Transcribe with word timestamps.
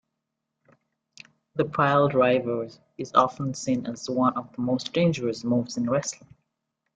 The 1.53 1.65
piledriver 1.65 2.75
is 2.97 3.11
often 3.13 3.53
seen 3.53 3.85
as 3.85 4.09
one 4.09 4.35
of 4.35 4.51
the 4.55 4.61
most 4.63 4.93
dangerous 4.93 5.43
moves 5.43 5.77
in 5.77 5.87
wrestling. 5.87 6.33